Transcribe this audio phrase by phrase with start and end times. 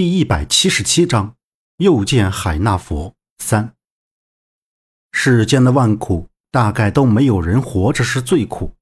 [0.00, 1.36] 第一百七十七章，
[1.76, 3.74] 又见海纳佛三。
[5.12, 8.72] 世间的万苦，大概都没有人活着是最苦，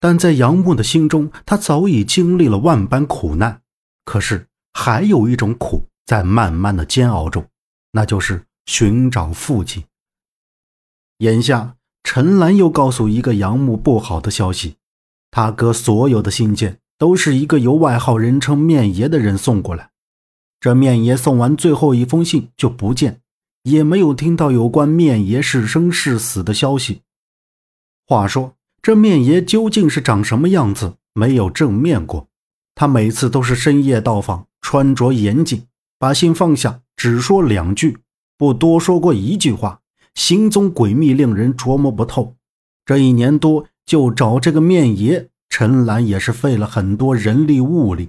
[0.00, 3.60] 但在杨木的心中，他早已经历了万般苦难。
[4.06, 7.46] 可是，还有一种苦在慢慢的煎熬中，
[7.92, 9.84] 那就是寻找父亲。
[11.18, 14.76] 眼下，陈兰又告诉一个杨木不好的消息：
[15.30, 19.90] 他哥所有的信件都是一个由外号人称“面爷”的人送过来。
[20.64, 23.20] 这面爷送完最后一封信就不见，
[23.64, 27.02] 也没有听到有关面爷是生是死的消息。
[28.06, 30.94] 话说，这面爷究竟是长什么样子？
[31.12, 32.28] 没有正面过。
[32.74, 35.66] 他每次都是深夜到访，穿着严谨，
[35.98, 37.98] 把信放下，只说两句，
[38.38, 39.82] 不多说过一句话，
[40.14, 42.36] 行踪诡秘，令人琢磨不透。
[42.86, 48.08] 这一年多，就找这个面爷，陈兰也是费了很多人力物力。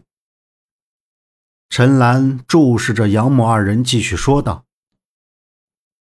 [1.78, 4.64] 陈兰注视着杨母二人，继续说道：“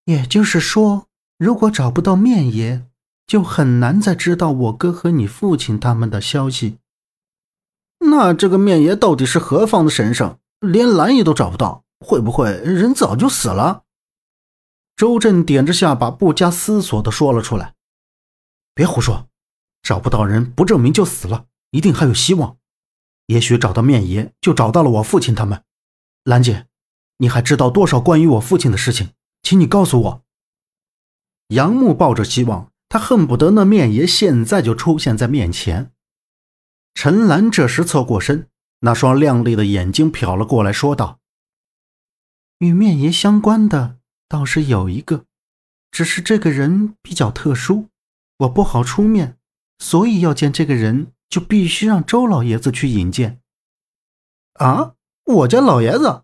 [0.06, 2.84] 也就是说，如果找不到面爷，
[3.26, 6.78] 就很难再知道我哥和你父亲他们的消息。
[8.08, 10.38] 那这个面爷到底是何方的神圣？
[10.60, 13.82] 连蓝爷都找不到，会不会人早就死了？”
[14.94, 17.74] 周震点着下巴，不加思索地说了出来
[18.76, 19.26] ：“别胡说，
[19.82, 22.58] 找不到人不证明就死了，一定还有希望。”
[23.26, 25.62] 也许找到面爷，就找到了我父亲他们。
[26.24, 26.66] 兰姐，
[27.18, 29.10] 你还知道多少关于我父亲的事情？
[29.42, 30.24] 请你告诉我。
[31.48, 35.92] 杨木抱着希望，他恨不得那面爷现在就出现在面前。
[36.94, 38.48] 陈兰这时侧过身，
[38.80, 41.18] 那双亮丽的眼睛瞟了过来，说道
[42.60, 45.24] ：“与面爷相关的倒是有一个，
[45.90, 47.88] 只是这个人比较特殊，
[48.38, 49.36] 我不好出面，
[49.78, 53.40] 所以要见这个人。”就必须让周老爷子去引荐。
[54.52, 54.92] 啊，
[55.24, 56.22] 我家老爷子，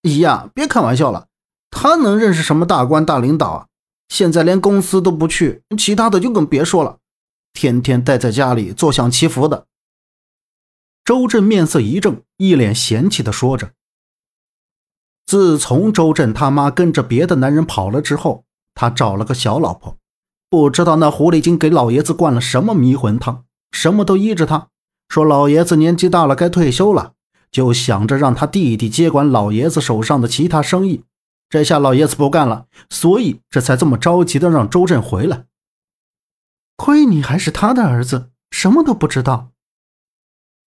[0.00, 1.28] 姨呀，别开玩笑了，
[1.70, 3.66] 他能认识什么大官大领导啊？
[4.08, 7.00] 现在连公司都不去，其他的就更别说了，
[7.52, 9.66] 天天待在家里坐享其福的。
[11.04, 13.72] 周震面色一正，一脸嫌弃的说着。
[15.26, 19.98] 自从周震他妈跟着别的男人跑了之后，他找了个小老婆，
[20.48, 23.44] 不知道那狐狸精给老爷子灌了什么迷魂汤。
[23.72, 24.68] 什么都依着他，
[25.08, 27.14] 说老爷子年纪大了，该退休了，
[27.50, 31.04] 就想着让他弟弟接管老爷子手上的其他生意。
[31.48, 35.46] 这下老爷子不干了，所以这才这么着急的让周震回来。
[36.76, 39.50] 亏你还是他的儿子，什么都不知道。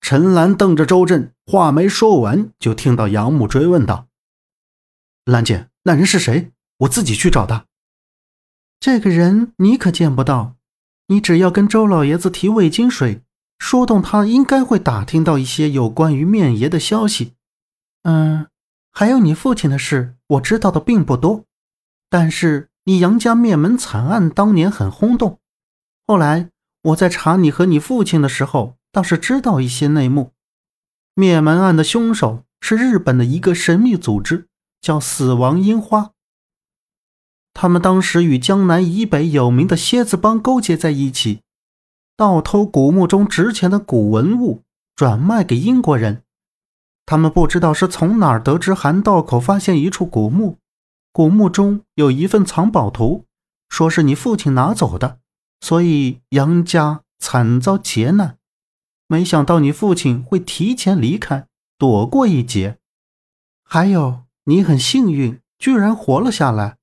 [0.02, 4.08] 陈兰瞪着周震，话没说完，就听到杨木追问道
[5.24, 6.52] ：“兰姐，那人是谁？
[6.80, 7.66] 我自己去找他。
[8.82, 10.56] 这个人你可见不到。”
[11.08, 13.22] 你只要跟周老爷子提味精水，
[13.60, 17.34] 说动他，应该会打听到一些有关于面爷的消息。
[18.04, 18.48] 嗯，
[18.92, 21.46] 还有你父亲的事，我知道的并不多。
[22.10, 25.40] 但是你杨家灭门惨案当年很轰动，
[26.06, 26.50] 后来
[26.84, 30.32] 我在查你和你父亲的时候，倒是知道一些内幕。
[31.16, 34.48] 灭门案的凶手是日本的一个神秘组织，
[34.82, 36.12] 叫死亡樱花。
[37.54, 41.42] 他们当时与江南以北有名的蝎子帮勾结在一起，
[42.18, 44.64] 盗偷古墓中值钱的古文物，
[44.96, 46.24] 转卖给英国人。
[47.06, 50.58] 他们不知道是从哪儿得知韩道口发现一处古墓，
[51.12, 53.26] 古墓中有一份藏宝图，
[53.70, 55.20] 说是你父亲拿走的，
[55.60, 58.38] 所以杨家惨遭劫难。
[59.08, 61.46] 没想到你父亲会提前离开，
[61.78, 62.80] 躲过一劫。
[63.64, 66.78] 还有，你很幸运，居然活了下来。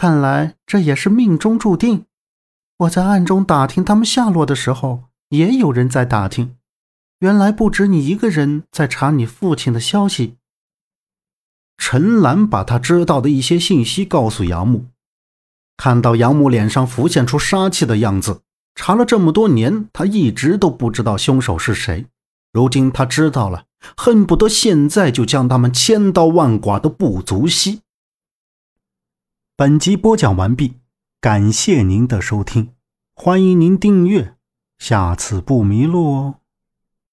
[0.00, 2.06] 看来这也是命中注定。
[2.78, 6.56] 我在暗中打听他们下落的时候，也有人在打听。
[7.18, 10.36] 原来不止你一个人在查你父亲的消息。
[11.76, 14.86] 陈兰把他知道的一些信息告诉杨木，
[15.76, 18.40] 看到杨木脸上浮现出杀气的样子。
[18.74, 22.06] 查了这么多年，他一直都不知道凶手是谁。
[22.54, 23.66] 如今他知道了，
[23.98, 27.82] 恨不得现在就将他们千刀万剐的不足惜。
[29.60, 30.78] 本集播讲完毕，
[31.20, 32.72] 感谢您的收听，
[33.14, 34.36] 欢迎您订阅，
[34.78, 36.39] 下次不迷路哦。